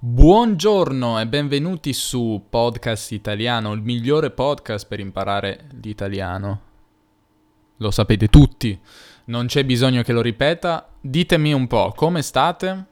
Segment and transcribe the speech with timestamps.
[0.00, 6.60] Buongiorno e benvenuti su Podcast Italiano, il migliore podcast per imparare l'italiano.
[7.78, 8.78] Lo sapete tutti,
[9.24, 10.88] non c'è bisogno che lo ripeta.
[11.00, 12.84] Ditemi un po', come state?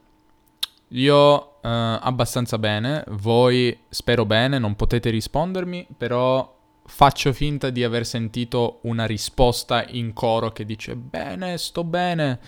[0.89, 1.69] Io eh,
[2.01, 9.05] abbastanza bene, voi spero bene, non potete rispondermi, però faccio finta di aver sentito una
[9.05, 12.39] risposta in coro che dice bene, sto bene.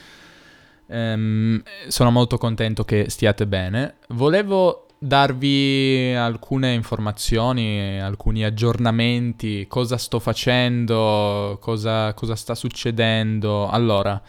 [0.92, 3.98] Um, sono molto contento che stiate bene.
[4.10, 13.70] Volevo darvi alcune informazioni, alcuni aggiornamenti, cosa sto facendo, cosa, cosa sta succedendo.
[13.70, 14.20] Allora,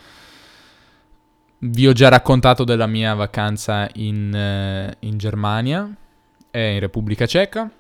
[1.61, 5.91] vi ho già raccontato della mia vacanza in, uh, in Germania
[6.51, 7.71] e in Repubblica Ceca.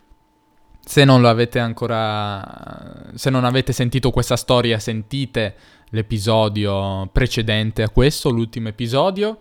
[0.83, 5.55] Se non l'avete ancora, se non avete sentito questa storia, sentite
[5.91, 9.39] l'episodio precedente a questo, l'ultimo episodio.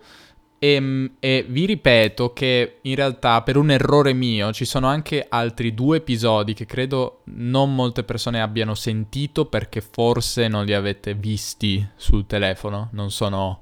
[0.58, 5.26] E, ehm, e, vi ripeto che in realtà per un errore mio ci sono anche
[5.28, 11.14] altri due episodi che credo non molte persone abbiano sentito perché forse non li avete
[11.14, 13.60] visti sul telefono, non sono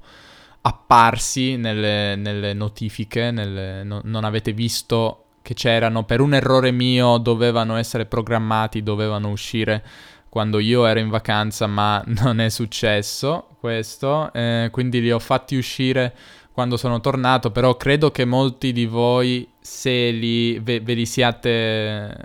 [0.61, 7.17] apparsi nelle, nelle notifiche, nelle, no, non avete visto che c'erano, per un errore mio
[7.17, 9.83] dovevano essere programmati, dovevano uscire
[10.29, 15.55] quando io ero in vacanza, ma non è successo questo, eh, quindi li ho fatti
[15.55, 16.15] uscire
[16.51, 22.15] quando sono tornato, però credo che molti di voi se li, ve, ve, li siate,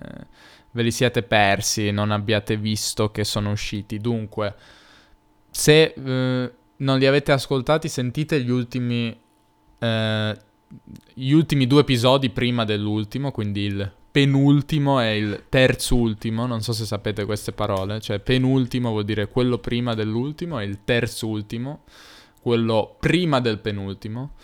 [0.70, 3.98] ve li siate persi, non abbiate visto che sono usciti.
[3.98, 4.55] Dunque,
[5.50, 9.16] se eh, non li avete ascoltati, sentite gli ultimi,
[9.78, 10.36] eh,
[11.14, 16.72] gli ultimi due episodi prima dell'ultimo, quindi il penultimo e il terzo ultimo, non so
[16.72, 21.80] se sapete queste parole, cioè penultimo vuol dire quello prima dell'ultimo e il terzo ultimo,
[22.40, 24.34] quello prima del penultimo.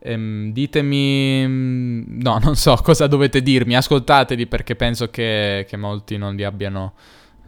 [0.00, 6.34] Ehm, ditemi, no, non so cosa dovete dirmi, ascoltateli perché penso che, che molti non
[6.34, 6.92] li abbiano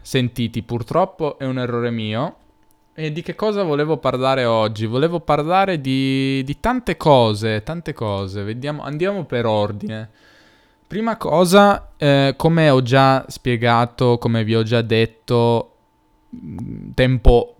[0.00, 0.62] sentiti.
[0.62, 2.36] Purtroppo è un errore mio.
[2.94, 4.86] E di che cosa volevo parlare oggi?
[4.86, 8.42] Volevo parlare di, di tante cose, tante cose.
[8.44, 10.08] Vediamo, andiamo per ordine.
[10.86, 15.78] Prima cosa, eh, come ho già spiegato, come vi ho già detto,
[16.32, 17.56] mm, tempo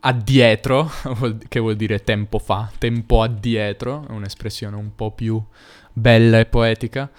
[0.00, 0.90] addietro,
[1.48, 5.42] che vuol dire tempo fa, tempo addietro, è un'espressione un po' più
[5.90, 7.10] bella e poetica,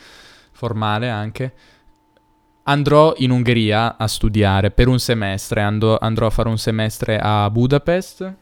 [0.52, 1.54] formale anche.
[2.64, 7.50] Andrò in Ungheria a studiare per un semestre, andrò, andrò a fare un semestre a
[7.50, 8.36] Budapest.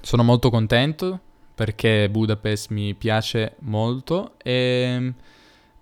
[0.00, 1.18] Sono molto contento
[1.56, 5.12] perché Budapest mi piace molto e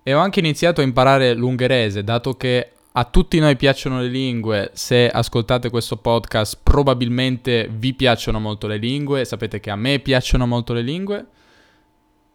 [0.07, 4.71] e ho anche iniziato a imparare l'ungherese, dato che a tutti noi piacciono le lingue,
[4.73, 10.47] se ascoltate questo podcast probabilmente vi piacciono molto le lingue, sapete che a me piacciono
[10.47, 11.25] molto le lingue.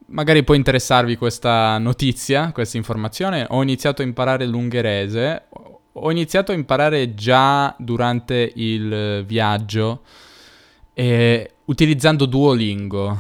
[0.09, 3.47] Magari può interessarvi questa notizia, questa informazione.
[3.49, 5.45] Ho iniziato a imparare l'ungherese,
[5.93, 10.03] ho iniziato a imparare già durante il viaggio
[10.93, 13.19] eh, utilizzando Duolingo.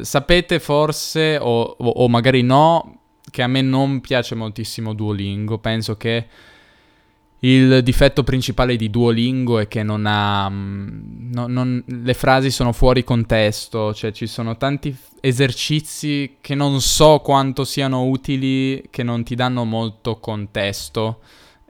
[0.00, 3.00] Sapete forse, o, o magari no,
[3.32, 5.58] che a me non piace moltissimo Duolingo.
[5.58, 6.26] Penso che
[7.44, 10.48] il difetto principale di Duolingo è che non ha...
[10.48, 16.80] Mm, no, non, le frasi sono fuori contesto, cioè ci sono tanti esercizi che non
[16.80, 21.20] so quanto siano utili, che non ti danno molto contesto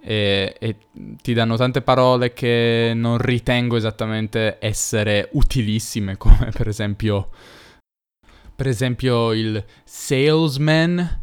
[0.03, 0.77] e, e
[1.23, 7.31] ti danno tante parole che non ritengo esattamente essere utilissime, come per esempio...
[8.55, 11.21] Per esempio il salesman,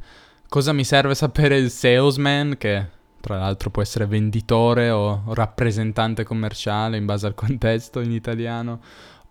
[0.50, 2.84] Cosa mi serve sapere il salesman, che
[3.22, 8.80] tra l'altro può essere venditore o rappresentante commerciale in base al contesto in italiano,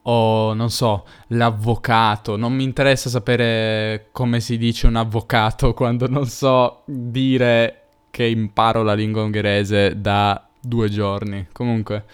[0.02, 2.36] o non so, l'avvocato.
[2.36, 8.84] Non mi interessa sapere come si dice un avvocato quando non so dire che imparo
[8.84, 11.48] la lingua ungherese da due giorni.
[11.50, 12.04] Comunque,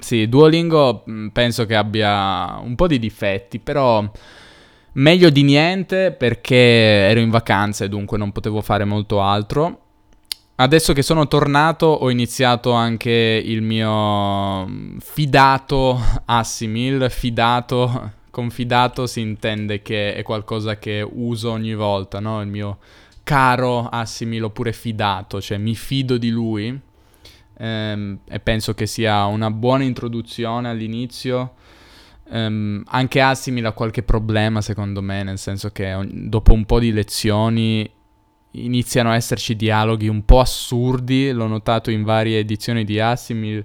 [0.00, 4.10] sì, Duolingo mm, penso che abbia un po' di difetti, però
[4.98, 9.82] Meglio di niente perché ero in vacanza e dunque non potevo fare molto altro.
[10.56, 13.10] Adesso che sono tornato ho iniziato anche
[13.44, 22.18] il mio fidato Assimil, fidato, confidato si intende che è qualcosa che uso ogni volta,
[22.18, 22.42] no?
[22.42, 22.78] Il mio
[23.22, 26.76] caro Assimil oppure fidato, cioè mi fido di lui
[27.56, 31.52] ehm, e penso che sia una buona introduzione all'inizio
[32.30, 36.92] Um, anche Assimil ha qualche problema secondo me, nel senso che dopo un po' di
[36.92, 37.90] lezioni
[38.52, 43.64] iniziano a esserci dialoghi un po' assurdi, l'ho notato in varie edizioni di Assimil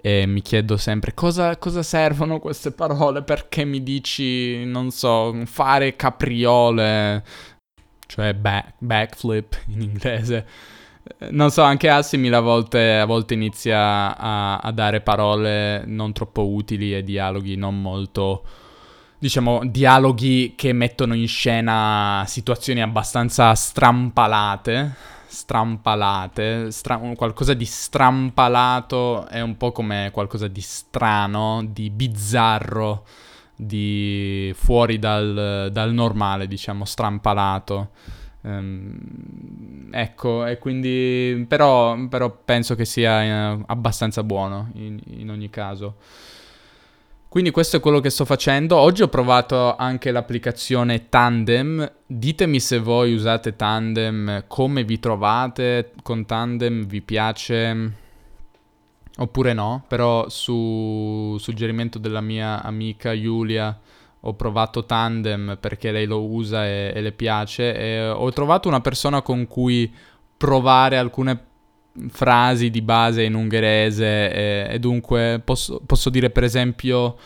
[0.00, 5.94] e mi chiedo sempre cosa, cosa servono queste parole, perché mi dici, non so, fare
[5.94, 7.22] capriole,
[8.08, 10.46] cioè back, backflip in inglese.
[11.30, 16.46] Non so, anche Assimil a volte, a volte inizia a, a, dare parole non troppo
[16.48, 18.44] utili e dialoghi non molto,
[19.18, 24.94] diciamo, dialoghi che mettono in scena situazioni abbastanza strampalate.
[25.26, 33.06] Strampalate, stra- qualcosa di strampalato è un po' come qualcosa di strano, di bizzarro,
[33.56, 37.90] di fuori dal, dal normale, diciamo, strampalato.
[38.44, 45.48] Um, ecco, e quindi però, però penso che sia uh, abbastanza buono in, in, ogni
[45.48, 45.96] caso.
[47.28, 48.76] Quindi questo è quello che sto facendo.
[48.76, 51.90] Oggi ho provato anche l'applicazione Tandem.
[52.04, 58.00] Ditemi se voi usate Tandem, come vi trovate con Tandem, vi piace
[59.16, 63.78] oppure no, però su suggerimento della mia amica Giulia
[64.24, 68.80] ho provato Tandem perché lei lo usa e, e le piace e ho trovato una
[68.80, 69.92] persona con cui
[70.36, 71.44] provare alcune
[72.08, 77.16] frasi di base in ungherese e, e dunque posso, posso, dire per esempio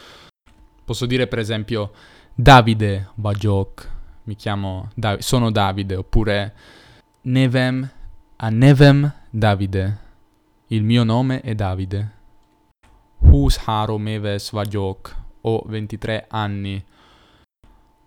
[0.84, 1.92] posso dire per esempio
[2.34, 3.90] Davide Bajok
[4.24, 6.54] mi chiamo Dav- sono Davide oppure
[7.22, 7.88] Nevem
[8.36, 10.04] a Nevem Davide
[10.70, 12.10] il mio nome è Davide.
[13.20, 15.14] Hus Haro Meves Bajok
[15.48, 16.82] ho 23 anni.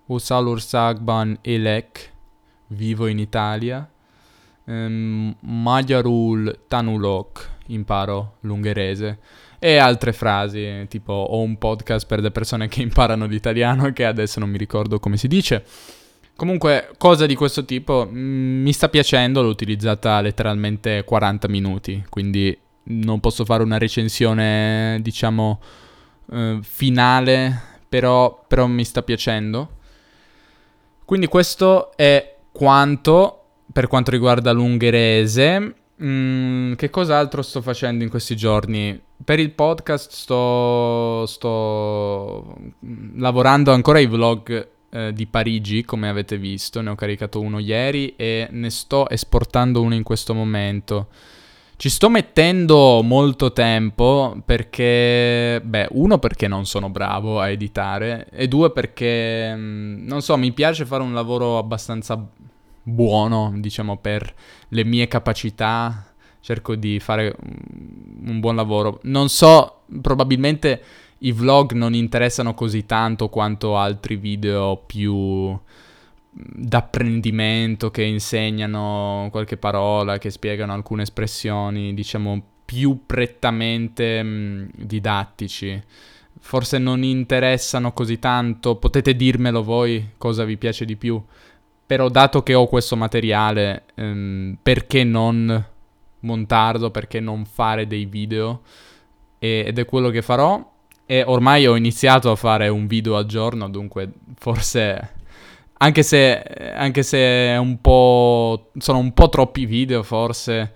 [0.07, 2.11] Usalur Sagban Elek,
[2.67, 3.89] vivo in Italia.
[4.65, 9.19] Um, Magyarul Tanulok, imparo l'ungherese.
[9.59, 14.39] E altre frasi, tipo ho un podcast per le persone che imparano l'italiano, che adesso
[14.39, 15.63] non mi ricordo come si dice.
[16.35, 22.57] Comunque, cosa di questo tipo mm, mi sta piacendo, l'ho utilizzata letteralmente 40 minuti, quindi
[22.83, 25.59] non posso fare una recensione, diciamo,
[26.31, 29.77] eh, finale, però, però mi sta piacendo.
[31.05, 33.39] Quindi questo è quanto
[33.71, 35.75] per quanto riguarda l'ungherese.
[36.01, 38.99] Mm, che cos'altro sto facendo in questi giorni?
[39.23, 42.57] Per il podcast sto, sto
[43.15, 46.81] lavorando ancora ai vlog eh, di Parigi, come avete visto.
[46.81, 51.07] Ne ho caricato uno ieri e ne sto esportando uno in questo momento.
[51.79, 58.49] Ci sto mettendo molto tempo perché, beh, uno perché non sono bravo a editare e
[58.49, 62.21] due perché, mm, non so, mi piace fare un lavoro abbastanza
[62.83, 64.29] buono, diciamo, per
[64.67, 66.05] le mie capacità.
[66.41, 67.33] Cerco di fare
[68.25, 68.99] un buon lavoro.
[69.03, 70.81] Non so, probabilmente
[71.19, 75.57] i vlog non interessano così tanto quanto altri video più
[76.31, 85.81] d'apprendimento che insegnano qualche parola, che spiegano alcune espressioni, diciamo, più prettamente mh, didattici.
[86.41, 91.21] Forse non interessano così tanto, potete dirmelo voi cosa vi piace di più.
[91.85, 95.65] Però dato che ho questo materiale, ehm, perché non
[96.21, 98.61] montarlo, perché non fare dei video?
[99.39, 100.77] E, ed è quello che farò.
[101.05, 105.17] E ormai ho iniziato a fare un video al giorno, dunque forse
[105.81, 106.41] anche se,
[106.75, 107.79] anche se un
[108.77, 110.73] sono un po' troppi video, forse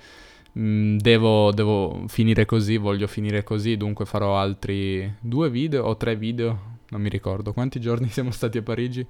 [0.54, 5.98] mh, mm, devo, devo, finire così, voglio finire così, dunque farò altri due video o
[5.98, 9.06] tre video, non mi ricordo quanti giorni siamo stati a Parigi.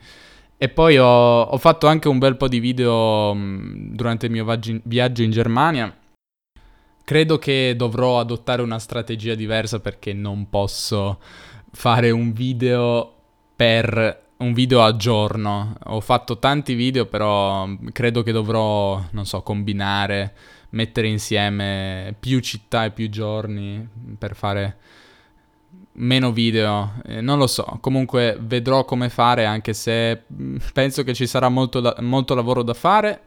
[0.57, 4.31] E poi ho, ho fatto anche un bel po' di video mh, mm, durante il
[4.31, 5.95] mio vaggi- viaggio in Germania.
[7.05, 11.19] Credo che dovrò adottare una strategia diversa perché non posso
[11.71, 13.13] fare un video
[13.55, 15.75] per un video al giorno.
[15.85, 20.33] Ho fatto tanti video, però credo che dovrò, non so, combinare,
[20.71, 23.87] mettere insieme più città e più giorni
[24.17, 24.77] per fare
[25.93, 26.93] meno video.
[27.05, 31.49] Eh, non lo so, comunque vedrò come fare, anche se mm, penso che ci sarà
[31.49, 33.21] molto, da- molto lavoro da fare.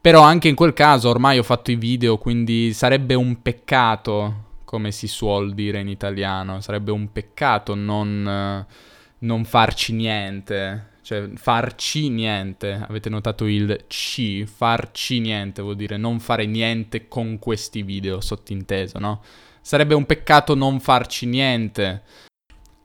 [0.00, 4.92] Però anche in quel caso ormai ho fatto i video, quindi sarebbe un peccato, come
[4.92, 8.66] si suol dire in italiano, sarebbe un peccato non...
[8.68, 10.94] Uh, non farci niente.
[11.02, 12.84] Cioè, farci niente.
[12.88, 14.44] Avete notato il C?
[14.44, 19.22] Farci niente vuol dire non fare niente con questi video, sottinteso, no?
[19.60, 22.02] Sarebbe un peccato non farci niente.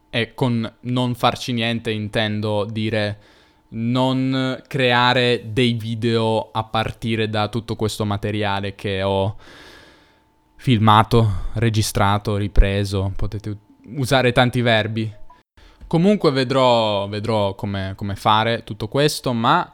[0.10, 3.20] E con non farci niente intendo dire
[3.70, 9.38] non creare dei video a partire da tutto questo materiale che ho
[10.58, 13.14] filmato, registrato, ripreso.
[13.16, 13.58] Potete
[13.96, 15.12] usare tanti verbi.
[15.92, 19.74] Comunque vedrò, vedrò come, come fare tutto questo, ma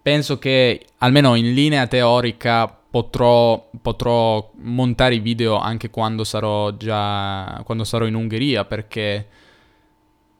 [0.00, 7.60] penso che almeno in linea teorica potrò, potrò, montare i video anche quando sarò già
[7.64, 9.26] quando sarò in Ungheria perché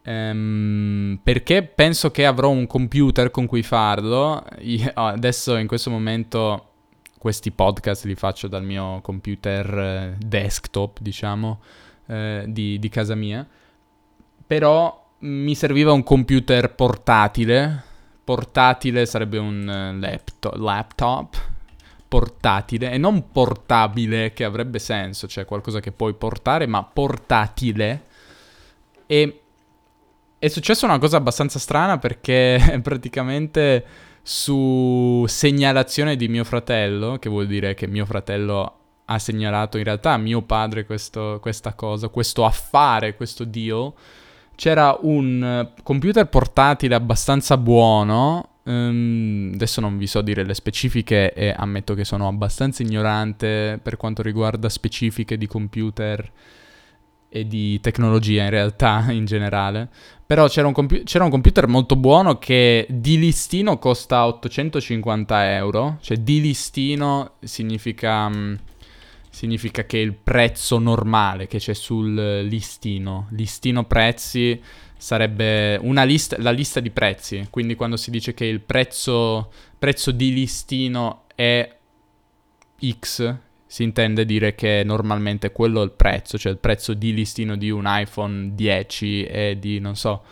[0.03, 4.45] ehm, perché penso che avrò un computer con cui farlo.
[4.61, 6.69] Io adesso in questo momento
[7.19, 11.61] questi podcast li faccio dal mio computer eh, desktop, diciamo,
[12.07, 13.45] eh, di, di casa mia.
[14.47, 17.85] Però mi serviva un computer portatile.
[18.25, 21.55] Portatile sarebbe un eh, laptop, laptop
[22.09, 28.05] portatile e non portabile che avrebbe senso, cioè qualcosa che puoi portare, ma portatile.
[29.07, 29.41] E
[30.39, 33.85] è successa una cosa abbastanza strana perché praticamente
[34.23, 40.13] su segnalazione di mio fratello, che vuol dire che mio fratello ha segnalato in realtà
[40.13, 43.93] a mio padre questo, questa cosa, questo affare, questo deal,
[44.57, 48.49] c'era un computer portatile abbastanza buono.
[48.65, 53.97] Um, adesso non vi so dire le specifiche e ammetto che sono abbastanza ignorante per
[53.97, 56.33] quanto riguarda specifiche di computer
[57.29, 59.89] e di tecnologia in realtà in generale.
[60.27, 65.99] Però c'era un, compu- c'era un, computer molto buono che di listino costa 850 euro.
[66.01, 68.57] Cioè di listino significa, um,
[69.37, 73.29] significa che il prezzo normale che c'è sul listino.
[73.33, 74.59] Listino prezzi
[74.97, 77.47] sarebbe una lista, la lista di prezzi.
[77.51, 81.71] Quindi quando si dice che il prezzo, prezzo di listino è
[82.83, 87.57] X, si intende dire che normalmente quello è il prezzo, cioè il prezzo di listino
[87.57, 90.23] di un iPhone 10 è di, non so,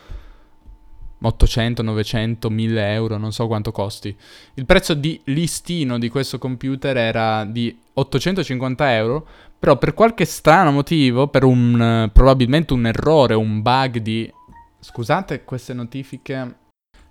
[1.26, 4.14] 800, 900, 1000 euro, non so quanto costi.
[4.54, 9.26] Il prezzo di listino di questo computer era di 850 euro,
[9.58, 14.30] però per qualche strano motivo, per un probabilmente un errore, un bug di...
[14.80, 16.56] Scusate queste notifiche.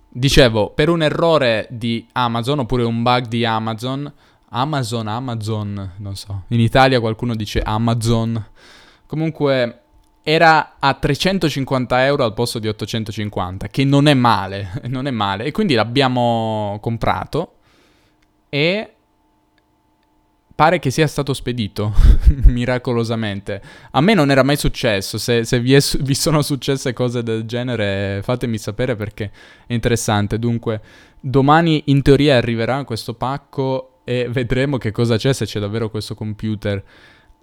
[0.08, 4.12] Dicevo, per un errore di Amazon oppure un bug di Amazon
[4.56, 6.44] Amazon, Amazon, non so.
[6.48, 8.42] In Italia qualcuno dice Amazon.
[9.04, 9.83] Comunque
[10.26, 15.44] era a 350 euro al posto di 850, che non è male, non è male.
[15.44, 17.56] E quindi l'abbiamo comprato
[18.48, 18.88] e
[20.54, 21.92] pare che sia stato spedito
[22.46, 23.60] miracolosamente.
[23.90, 25.18] A me non era mai successo.
[25.18, 29.30] Se, se vi, è, vi, sono successe cose del genere, fatemi sapere perché
[29.66, 30.38] è interessante.
[30.38, 30.80] Dunque,
[31.20, 36.14] domani in teoria arriverà questo pacco e vedremo che cosa c'è se c'è davvero questo
[36.14, 36.82] computer.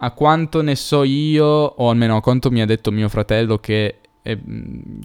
[0.04, 3.98] A quanto ne so io, o almeno a quanto mi ha detto mio fratello che,
[4.20, 4.36] è,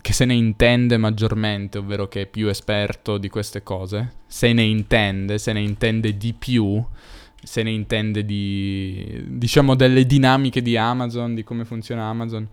[0.01, 4.63] che se ne intende maggiormente, ovvero che è più esperto di queste cose, se ne
[4.63, 6.83] intende, se ne intende di più,
[7.43, 12.47] se ne intende di, diciamo, delle dinamiche di Amazon, di come funziona Amazon.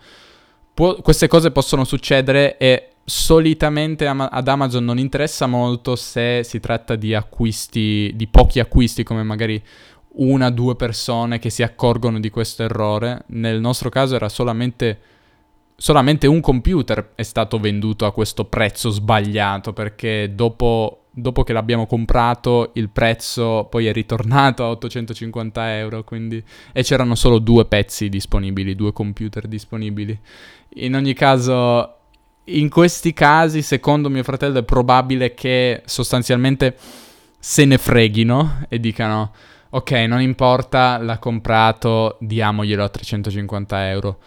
[0.75, 6.95] Pu- queste cose possono succedere e solitamente ad Amazon non interessa molto se si tratta
[6.97, 9.63] di acquisti, di pochi acquisti come magari
[10.17, 13.25] una o due persone che si accorgono di questo errore.
[13.29, 14.99] Nel nostro caso era solamente,
[15.77, 21.87] solamente un computer è stato venduto a questo prezzo sbagliato perché dopo, dopo che l'abbiamo
[21.87, 26.43] comprato il prezzo poi è ritornato a 850 euro quindi,
[26.73, 30.19] e c'erano solo due pezzi disponibili, due computer disponibili.
[30.77, 31.99] In ogni caso
[32.49, 36.77] in questi casi, secondo mio fratello, è probabile che sostanzialmente
[37.39, 39.33] se ne freghino e dicano
[39.75, 44.19] ok, non importa, l'ha comprato, diamoglielo a 350 euro.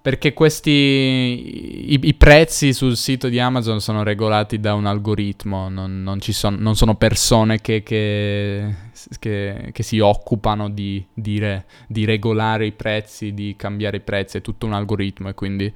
[0.00, 6.02] Perché questi, i, i, prezzi sul sito di Amazon sono regolati da un algoritmo, non,
[6.02, 8.74] non, son, non sono persone che, che,
[9.18, 14.38] che, che si occupano di, di, re, di regolare i prezzi, di cambiare i prezzi,
[14.38, 15.72] è tutto un algoritmo e quindi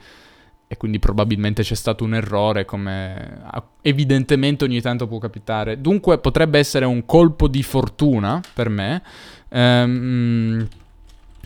[0.71, 3.41] e quindi probabilmente c'è stato un errore, come
[3.81, 5.81] evidentemente ogni tanto può capitare.
[5.81, 9.03] Dunque potrebbe essere un colpo di fortuna per me.
[9.49, 10.69] Ehm,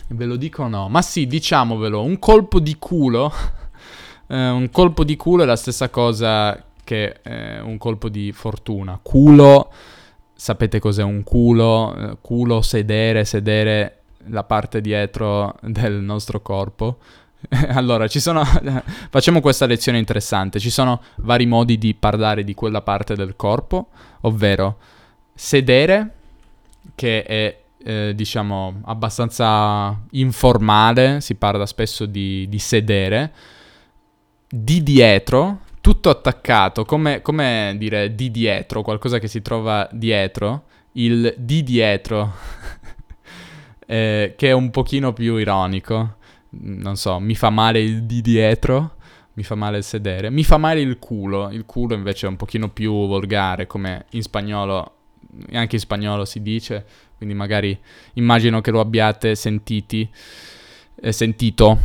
[0.09, 0.89] ve lo dico o no?
[0.89, 3.31] Ma sì, diciamovelo, un colpo di culo.
[4.27, 8.99] eh, un colpo di culo è la stessa cosa che eh, un colpo di fortuna.
[9.01, 9.71] Culo,
[10.33, 11.95] sapete cos'è un culo?
[11.95, 16.97] Eh, culo, sedere, sedere la parte dietro del nostro corpo.
[17.69, 18.43] allora, sono...
[19.09, 20.59] facciamo questa lezione interessante.
[20.59, 23.87] Ci sono vari modi di parlare di quella parte del corpo,
[24.21, 24.77] ovvero
[25.33, 26.13] sedere,
[26.95, 33.33] che è eh, diciamo abbastanza informale, si parla spesso di, di sedere,
[34.47, 41.33] di dietro, tutto attaccato, come, come, dire di dietro, qualcosa che si trova dietro, il
[41.37, 42.33] di dietro,
[43.85, 46.21] eh, che è un pochino più ironico
[46.61, 48.95] non so, mi fa male il di dietro,
[49.33, 52.35] mi fa male il sedere, mi fa male il culo, il culo invece è un
[52.35, 54.91] pochino più volgare, come in spagnolo,
[55.53, 56.85] anche in spagnolo si dice,
[57.17, 57.77] quindi magari
[58.13, 60.07] immagino che lo abbiate sentiti,
[61.01, 61.79] eh, sentito.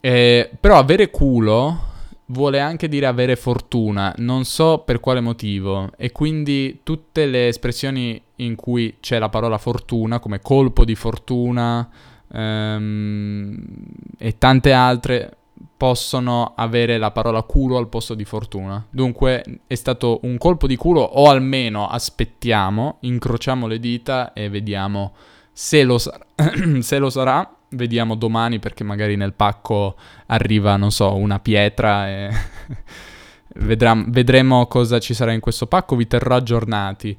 [0.00, 1.90] Eh, però avere culo
[2.26, 8.20] vuole anche dire avere fortuna, non so per quale motivo, e quindi tutte le espressioni
[8.36, 11.88] in cui c'è la parola fortuna, come colpo di fortuna
[12.32, 13.64] ehm,
[14.18, 15.36] e tante altre,
[15.82, 18.86] possono avere la parola culo al posto di fortuna.
[18.88, 25.12] Dunque è stato un colpo di culo o almeno aspettiamo, incrociamo le dita e vediamo
[25.52, 26.24] se lo, sar-
[26.78, 27.56] se lo sarà.
[27.70, 29.96] Vediamo domani perché magari nel pacco
[30.26, 32.30] arriva, non so, una pietra e
[33.56, 37.18] vedremo, vedremo cosa ci sarà in questo pacco, vi terrò aggiornati.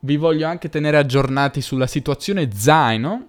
[0.00, 3.26] Vi voglio anche tenere aggiornati sulla situazione zaino.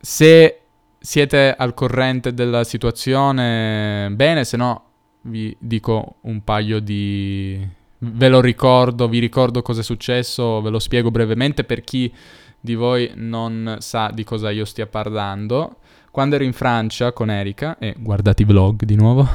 [0.00, 0.60] Se
[0.98, 4.84] siete al corrente della situazione, bene, se no
[5.22, 7.76] vi dico un paio di...
[8.00, 12.12] Ve lo ricordo, vi ricordo cosa è successo, ve lo spiego brevemente per chi
[12.60, 15.78] di voi non sa di cosa io stia parlando.
[16.10, 19.26] Quando ero in Francia con Erika, e guardate i vlog di nuovo,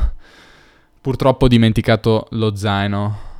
[1.01, 3.31] purtroppo ho dimenticato lo zaino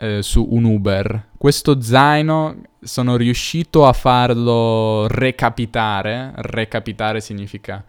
[0.00, 1.28] eh, su un Uber.
[1.36, 6.32] Questo zaino sono riuscito a farlo recapitare.
[6.36, 7.84] Recapitare significa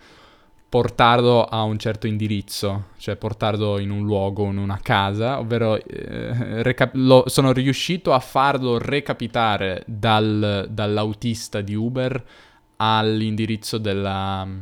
[0.68, 6.63] portarlo a un certo indirizzo, cioè portarlo in un luogo, in una casa, ovvero eh,
[6.63, 12.25] reca- lo, sono riuscito a farlo recapitare dal, dall'autista di Uber
[12.77, 14.62] all'indirizzo della mm,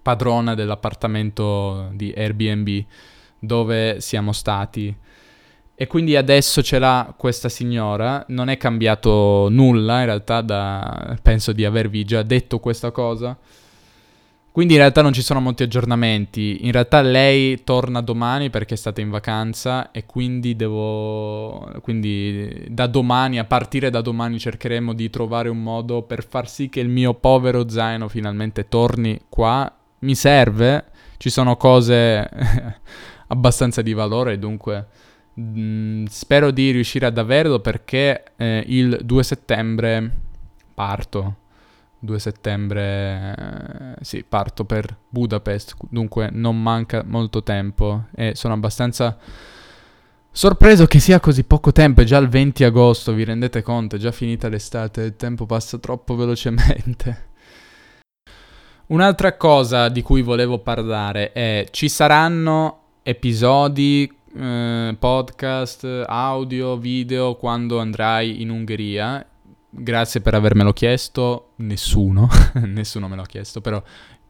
[0.00, 2.84] padrona dell'appartamento di Airbnb
[3.38, 4.96] dove siamo stati.
[5.74, 11.16] E quindi adesso ce l'ha questa signora, non è cambiato nulla in realtà da...
[11.22, 13.36] penso di avervi già detto questa cosa.
[14.52, 18.76] Quindi in realtà non ci sono molti aggiornamenti, in realtà lei torna domani perché è
[18.76, 21.72] stata in vacanza e quindi devo...
[21.80, 26.68] quindi da domani, a partire da domani cercheremo di trovare un modo per far sì
[26.68, 29.74] che il mio povero zaino finalmente torni qua.
[30.00, 30.84] Mi serve,
[31.16, 32.28] ci sono cose
[33.28, 34.86] abbastanza di valore dunque
[35.40, 40.10] Mm, spero di riuscire ad averlo perché eh, il 2 settembre
[40.74, 41.36] parto.
[42.00, 43.34] 2 settembre,
[43.98, 49.16] eh, sì, parto per Budapest, dunque non manca molto tempo e sono abbastanza
[50.32, 53.98] sorpreso che sia così poco tempo, è già il 20 agosto, vi rendete conto, è
[54.00, 57.30] già finita l'estate, il tempo passa troppo velocemente.
[58.86, 67.78] Un'altra cosa di cui volevo parlare è ci saranno episodi eh, podcast, audio, video quando
[67.78, 69.24] andrai in Ungheria.
[69.68, 71.52] Grazie per avermelo chiesto.
[71.56, 72.28] Nessuno,
[72.64, 73.82] nessuno me l'ha chiesto, però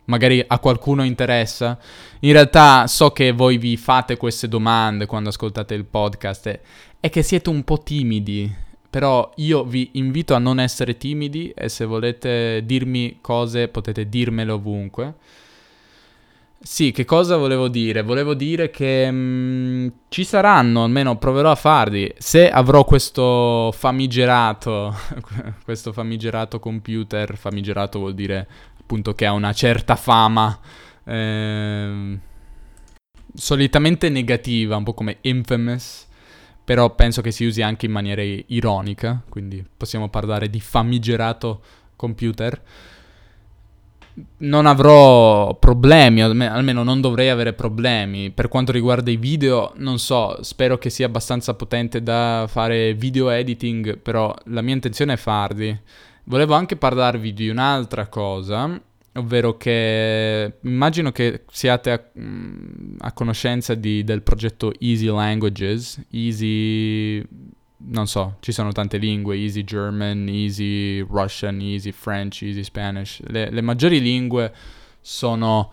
[0.07, 1.79] magari a qualcuno interessa.
[2.21, 6.61] In realtà so che voi vi fate queste domande quando ascoltate il podcast e,
[7.01, 8.71] e che siete un po' timidi.
[8.91, 14.53] Però io vi invito a non essere timidi e se volete dirmi cose potete dirmele
[14.53, 15.15] ovunque.
[16.65, 18.03] Sì, che cosa volevo dire?
[18.03, 24.95] Volevo dire che mh, mm, ci saranno, almeno proverò a farli, se avrò questo famigerato,
[25.65, 28.47] questo famigerato computer, famigerato vuol dire
[28.79, 30.57] appunto che ha una certa fama,
[31.05, 32.19] eh,
[33.35, 36.07] solitamente negativa, un po' come infamous,
[36.65, 41.61] però penso che si usi anche in maniera ironica, quindi possiamo parlare di famigerato
[41.97, 42.63] computer
[44.39, 48.31] non avrò problemi, almeno non dovrei avere problemi.
[48.31, 53.31] Per quanto riguarda i video, non so, spero che sia abbastanza potente da fare video
[53.31, 55.79] editing, però la mia intenzione è farli.
[56.25, 58.81] Volevo anche parlarvi di un'altra cosa,
[59.15, 67.27] ovvero che immagino che siate a, mm, a conoscenza di, del progetto Easy Languages, Easy
[67.85, 73.21] non so, ci sono tante lingue, easy German, easy Russian, easy French, easy Spanish.
[73.27, 74.53] Le, le, maggiori lingue
[75.01, 75.73] sono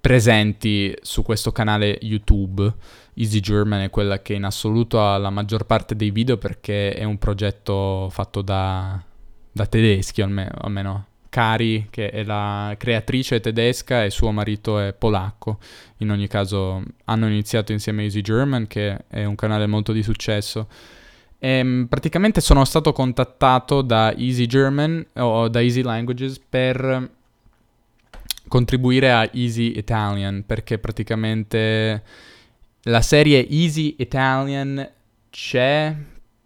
[0.00, 2.72] presenti su questo canale YouTube.
[3.14, 7.04] Easy German è quella che in assoluto ha la maggior parte dei video perché è
[7.04, 9.02] un progetto fatto da,
[9.50, 11.06] da tedeschi, almeno, almeno.
[11.30, 15.60] Cari, che è la creatrice tedesca e suo marito è polacco.
[15.98, 20.66] In ogni caso hanno iniziato insieme Easy German, che è un canale molto di successo
[21.40, 27.10] ehm, praticamente sono stato contattato da Easy German o da Easy Languages per
[28.46, 32.02] contribuire a Easy Italian perché praticamente
[32.82, 34.88] la serie Easy Italian
[35.30, 35.94] c'è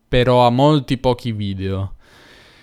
[0.08, 1.94] però ha molti pochi video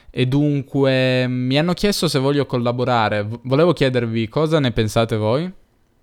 [0.09, 3.27] e dunque mi hanno chiesto se voglio collaborare.
[3.43, 5.51] volevo chiedervi cosa ne pensate voi?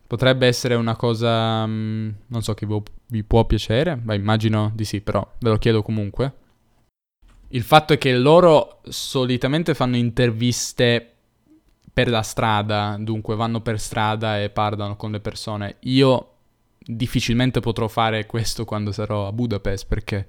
[0.09, 2.67] Potrebbe essere una cosa, mm, non so, che
[3.09, 6.33] vi può piacere, Beh, immagino di sì, però ve lo chiedo comunque.
[7.49, 11.13] Il fatto è che loro solitamente fanno interviste
[11.93, 15.77] per la strada, dunque vanno per strada e parlano con le persone.
[15.81, 16.33] Io
[16.79, 20.27] difficilmente potrò fare questo quando sarò a Budapest perché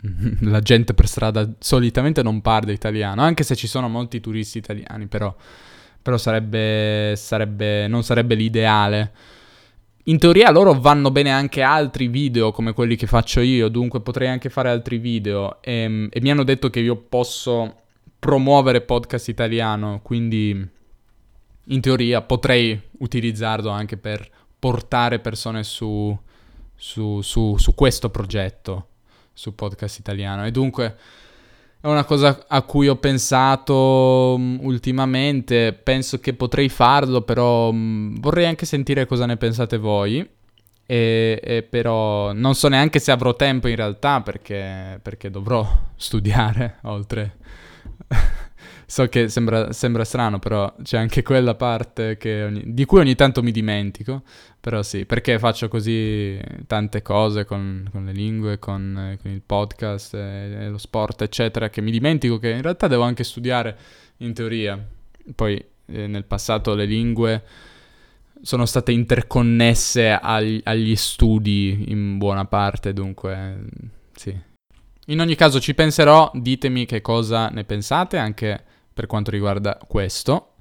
[0.42, 5.06] la gente per strada solitamente non parla italiano, anche se ci sono molti turisti italiani,
[5.06, 5.34] però,
[6.06, 9.12] però sarebbe, sarebbe, non sarebbe l'ideale.
[10.04, 14.28] In teoria loro vanno bene anche altri video come quelli che faccio io, dunque potrei
[14.28, 17.74] anche fare altri video e, ehm, e mi hanno detto che io posso
[18.20, 20.68] promuovere podcast italiano, quindi
[21.64, 26.16] in teoria potrei utilizzarlo anche per portare persone su,
[26.72, 28.90] su, su, su questo progetto,
[29.32, 30.46] su podcast italiano.
[30.46, 30.96] E dunque
[31.86, 38.18] è una cosa a cui ho pensato um, ultimamente, penso che potrei farlo, però um,
[38.18, 40.28] vorrei anche sentire cosa ne pensate voi.
[40.88, 46.78] E, e, però non so neanche se avrò tempo in realtà perché, perché dovrò studiare
[46.82, 47.36] oltre
[48.86, 53.42] so che sembra, sembra, strano, però c'è anche quella parte ogni, di cui ogni tanto
[53.42, 54.22] mi dimentico.
[54.60, 60.14] Però sì, perché faccio così tante cose con, con le lingue, con, con, il podcast,
[60.14, 63.76] e, e lo sport, eccetera, che mi dimentico che in realtà devo anche studiare
[64.18, 64.82] in teoria.
[65.34, 67.42] Poi eh, nel passato le lingue
[68.42, 73.58] sono state interconnesse agli, agli studi in buona parte, dunque
[74.14, 74.36] sì.
[75.08, 78.64] In ogni caso ci penserò, ditemi che cosa ne pensate, anche
[78.96, 80.52] per quanto riguarda questo.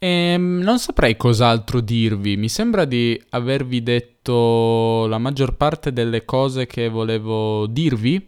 [0.00, 6.24] E ehm, non saprei cos'altro dirvi, mi sembra di avervi detto la maggior parte delle
[6.24, 8.26] cose che volevo dirvi.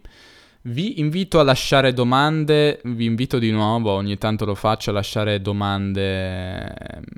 [0.63, 5.41] Vi invito a lasciare domande, vi invito di nuovo, ogni tanto lo faccio, a lasciare
[5.41, 6.73] domande,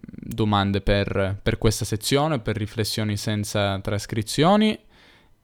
[0.09, 4.79] domande per, per questa sezione, per riflessioni senza trascrizioni.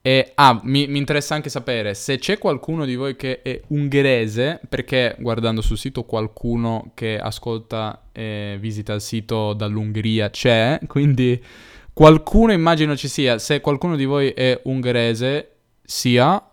[0.01, 4.61] E ah, mi, mi, interessa anche sapere se c'è qualcuno di voi che è ungherese,
[4.69, 11.43] perché guardando sul sito qualcuno che ascolta e visita il sito dall'Ungheria c'è, quindi
[11.91, 13.37] qualcuno immagino ci sia.
[13.39, 15.49] Se qualcuno di voi è ungherese,
[15.83, 16.49] sia,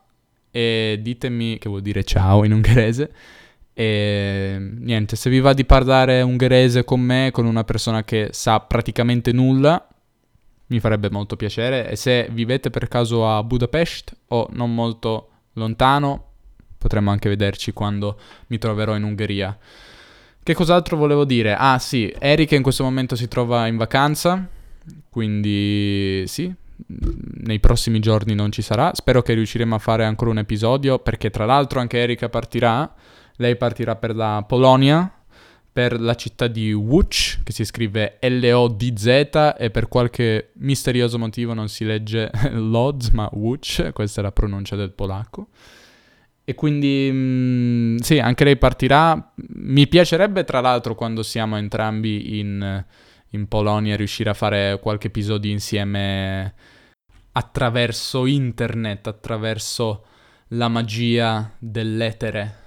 [0.51, 3.13] e ditemi che vuol dire ciao in ungherese.
[3.73, 8.59] E niente, se vi va di parlare ungherese con me, con una persona che sa
[8.59, 9.87] praticamente nulla,
[10.69, 16.25] mi farebbe molto piacere e se vivete per caso a Budapest o non molto lontano
[16.79, 19.57] potremmo anche vederci quando mi troverò in Ungheria.
[20.43, 21.55] Che cos'altro volevo dire?
[21.57, 24.49] Ah sì, Erika in questo momento si trova in vacanza,
[25.11, 26.53] quindi sì,
[26.87, 28.95] nei prossimi giorni non ci sarà.
[28.95, 32.95] Spero che riusciremo a fare ancora un episodio perché tra l'altro anche Erika partirà.
[33.39, 35.16] Lei partirà per la Polonia
[35.77, 41.69] per la città di Łódź, che si scrive L-O-D-Z e per qualche misterioso motivo non
[41.69, 45.49] si legge Lodz, ma Łódź, questa è la pronuncia del polacco.
[46.45, 49.35] E quindi mh, mm, sì, anche lei partirà.
[49.35, 52.83] Mi piacerebbe tra l'altro quando siamo entrambi in,
[53.33, 56.55] in Polonia riuscire a fare qualche episodio insieme
[57.33, 60.07] attraverso internet, attraverso
[60.49, 62.65] la magia dell'etere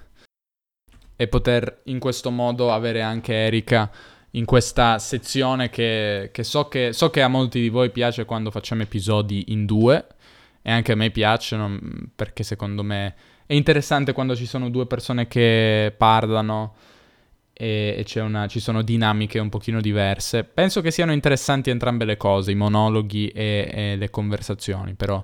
[1.21, 3.91] e poter in questo modo avere anche Erika
[4.31, 8.51] in questa sezione che, che, so che so che a molti di voi piace quando
[8.51, 10.07] facciamo episodi in due
[10.61, 11.77] e anche a me piacciono
[12.15, 16.75] perché secondo me è interessante quando ci sono due persone che parlano
[17.51, 20.45] e, e una, ci sono dinamiche un pochino diverse.
[20.45, 25.21] Penso che siano interessanti entrambe le cose, i monologhi e, e le conversazioni, però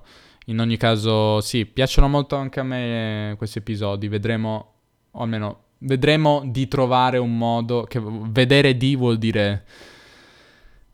[0.48, 4.74] in ogni caso sì, piacciono molto anche a me questi episodi, vedremo,
[5.12, 9.63] o almeno vedremo di trovare un modo che vedere di vuol dire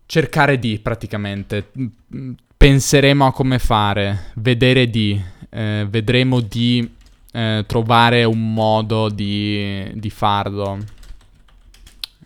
[0.05, 1.71] cercare di praticamente.
[2.57, 6.95] Penseremo a come fare, vedere di, eh, vedremo di
[7.31, 10.77] eh, trovare un modo di, di farlo.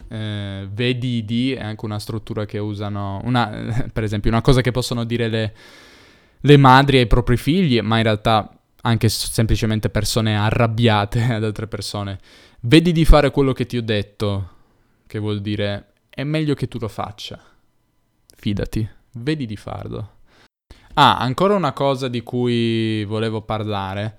[0.08, 4.72] Eh, vedi di è anche una struttura che usano, una, per esempio, una cosa che
[4.72, 5.54] possono dire le,
[6.40, 8.55] le madri ai propri figli, ma in realtà
[8.86, 12.20] anche semplicemente persone arrabbiate ad altre persone.
[12.62, 14.50] Vedi di fare quello che ti ho detto,
[15.08, 17.40] che vuol dire è meglio che tu lo faccia.
[18.36, 20.12] Fidati, vedi di farlo.
[20.94, 24.18] Ah, ancora una cosa di cui volevo parlare.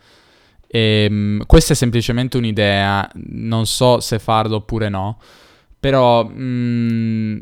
[0.68, 5.18] Ehm, questa è semplicemente un'idea, non so se farlo oppure no,
[5.78, 7.38] però mh, mm,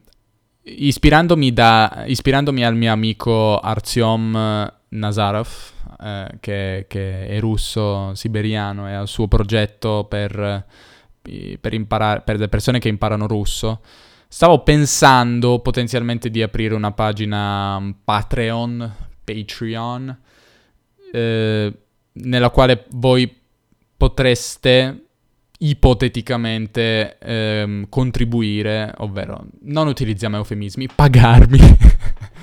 [0.62, 5.73] ispirandomi, da, ispirandomi, al mio amico Artyom Nazarov,
[6.04, 10.66] eh, che, che, è russo siberiano e al suo progetto per
[11.58, 13.80] per, imparare, per le persone che imparano russo,
[14.28, 20.18] stavo pensando potenzialmente di aprire una pagina Patreon, Patreon,
[21.12, 21.78] eh,
[22.12, 23.40] nella quale voi
[23.96, 24.98] potreste
[25.56, 31.58] ipoteticamente ehm, contribuire, ovvero non utilizziamo eufemismi, pagarmi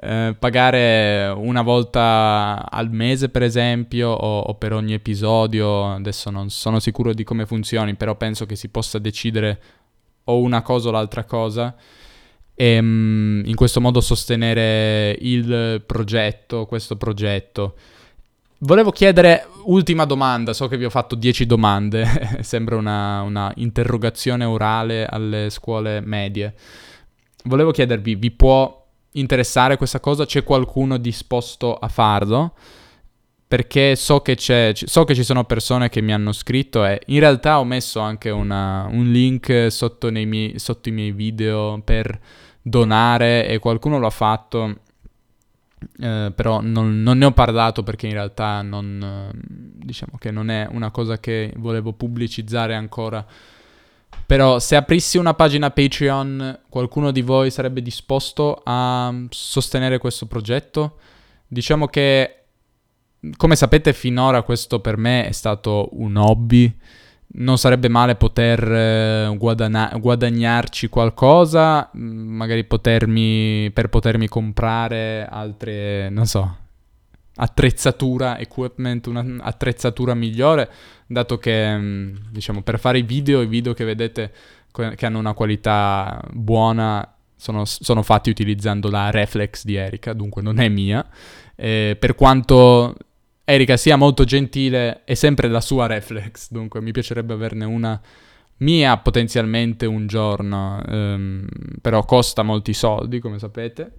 [0.00, 6.50] eh, pagare una volta al mese per esempio o, o, per ogni episodio, adesso non
[6.50, 9.60] sono sicuro di come funzioni, però penso che si possa decidere
[10.24, 11.74] o una cosa o l'altra cosa
[12.54, 17.74] e um, in questo modo sostenere il progetto, questo progetto.
[18.58, 22.04] Volevo chiedere, ultima domanda, so che vi ho fatto 10 domande,
[22.42, 26.54] sembra una, una, interrogazione orale alle scuole medie.
[27.44, 28.77] Volevo chiedervi, vi può
[29.18, 30.26] interessare questa cosa?
[30.26, 32.54] C'è qualcuno disposto a farlo?
[33.46, 37.58] Perché so che, so che ci sono persone che mi hanno scritto e in realtà
[37.58, 42.20] ho messo anche una, un link sotto, miei, sotto i miei video per
[42.60, 44.80] donare e qualcuno l'ha fatto
[46.00, 50.66] eh, però non, non, ne ho parlato perché in realtà non, diciamo che non è
[50.70, 53.24] una cosa che volevo pubblicizzare ancora.
[54.26, 60.98] Però se aprissi una pagina Patreon, qualcuno di voi sarebbe disposto a sostenere questo progetto?
[61.46, 62.44] Diciamo che,
[63.36, 66.76] come sapete, finora questo per me è stato un hobby
[67.30, 76.08] non sarebbe male poter eh, guadana- guadagnarci qualcosa, mm, magari potermi, per potermi comprare altre,
[76.08, 76.56] non so,
[77.40, 80.70] attrezzatura, equipment, un'attrezzatura migliore,
[81.06, 84.32] dato che, mm, diciamo, per fare i video, i video che vedete
[84.94, 90.58] che hanno una qualità buona sono, sono fatti utilizzando la reflex di Erika, dunque non
[90.58, 91.06] è mia.
[91.54, 92.94] Eh, per quanto
[93.44, 98.00] Erika sia molto gentile e sempre la sua reflex, dunque mi piacerebbe averne una
[98.58, 101.46] mia potenzialmente un giorno, um,
[101.80, 103.92] però costa molti soldi, come sapete.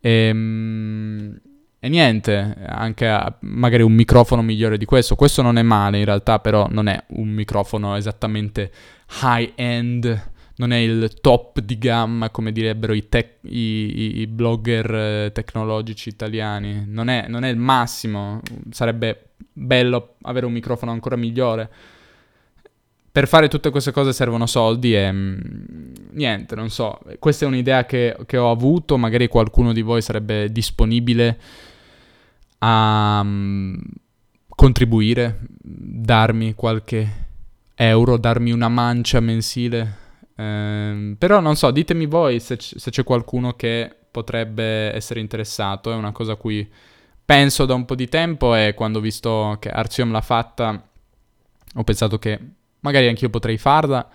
[0.00, 1.36] E, um,
[1.80, 5.14] e niente, anche magari un microfono migliore di questo.
[5.14, 8.70] Questo non è male in realtà, però non è un microfono esattamente
[9.22, 14.94] high end non è il top di gamma come direbbero i, tec- i, i blogger
[14.94, 21.16] eh, tecnologici italiani, non è, non è, il massimo, sarebbe bello avere un microfono ancora
[21.16, 21.70] migliore.
[23.10, 25.38] Per fare tutte queste cose servono soldi e mm,
[26.12, 30.50] niente, non so, questa è un'idea che, che, ho avuto, magari qualcuno di voi sarebbe
[30.50, 31.38] disponibile
[32.58, 33.76] a mm,
[34.48, 37.26] contribuire, darmi qualche
[37.74, 40.06] euro, darmi una mancia mensile
[40.40, 45.92] Ehm, però non so, ditemi voi se, c- se, c'è qualcuno che potrebbe essere interessato.
[45.92, 46.68] È una cosa a cui
[47.24, 50.82] penso da un po' di tempo e quando ho visto che Arzium l'ha fatta
[51.74, 52.40] ho pensato che
[52.80, 54.08] magari anch'io potrei farla,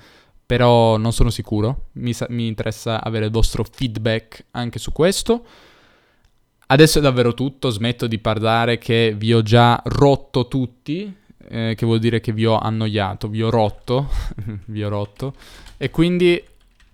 [0.46, 1.90] però non sono sicuro.
[1.94, 5.46] Mi, sa- mi interessa avere il vostro feedback anche su questo.
[6.68, 11.14] Adesso è davvero tutto, smetto di parlare che vi ho già rotto tutti,
[11.50, 14.10] eh, che vuol dire che vi ho annoiato, vi ho rotto,
[14.66, 15.36] vi ho rotto.
[15.78, 16.42] E quindi,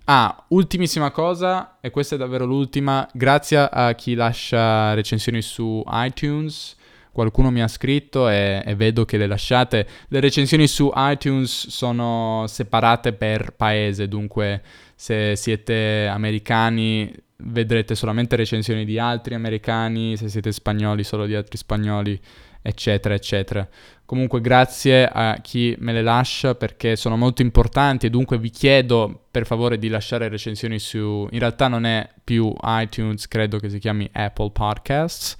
[0.05, 6.75] ah, ultimissima cosa, e questa è davvero l'ultima, grazie a chi lascia recensioni su iTunes.
[7.11, 9.87] Qualcuno mi ha scritto e, e vedo che le lasciate.
[10.07, 14.61] Le recensioni su iTunes sono separate per paese, dunque
[14.95, 21.57] se siete americani vedrete solamente recensioni di altri americani, se siete spagnoli solo di altri
[21.57, 22.19] spagnoli
[22.61, 23.67] eccetera, eccetera.
[24.05, 29.27] Comunque grazie a chi me le lascia perché sono molto importanti e dunque vi chiedo
[29.29, 31.27] per favore di lasciare recensioni su...
[31.29, 35.37] In realtà non è più iTunes, credo che si chiami Apple Podcasts.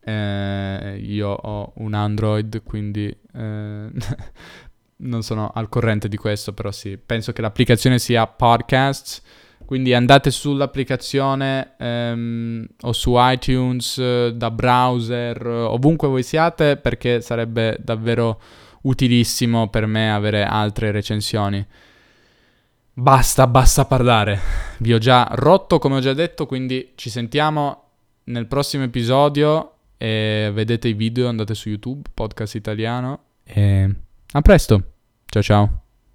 [0.00, 3.88] Eh, io ho un Android, quindi eh,
[4.98, 9.22] non sono al corrente di questo, però sì, penso che l'applicazione sia Podcasts
[9.66, 17.76] quindi andate sull'applicazione ehm, o su iTunes, eh, da browser, ovunque voi siate, perché sarebbe
[17.82, 18.40] davvero
[18.82, 21.66] utilissimo per me avere altre recensioni.
[22.94, 24.38] Basta, basta parlare.
[24.78, 27.82] Vi ho già rotto, come ho già detto, quindi ci sentiamo
[28.24, 33.94] nel prossimo episodio e vedete i video, andate su YouTube, podcast italiano e
[34.32, 34.92] a presto.
[35.26, 35.85] Ciao ciao.